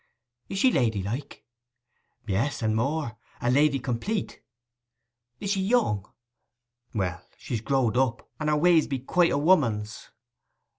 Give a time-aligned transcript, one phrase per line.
[0.49, 1.45] 'Is she ladylike?'
[2.25, 3.17] 'Yes; and more.
[3.39, 4.41] A lady complete.'
[5.39, 6.11] 'Is she young?'
[6.95, 10.09] 'Well, she's growed up, and her ways be quite a woman's.